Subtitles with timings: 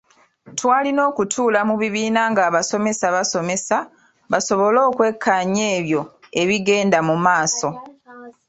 [0.57, 3.77] Twalina okutuula mu bibiina ng’abasomesa basomesa
[4.31, 6.01] basobole okwekkaanya ebyo
[6.41, 7.69] ebigenda mu maaso.